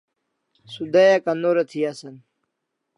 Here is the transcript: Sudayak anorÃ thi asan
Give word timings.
Sudayak 0.73 1.23
anorÃ 1.31 1.57
thi 1.69 1.79
asan 1.91 2.15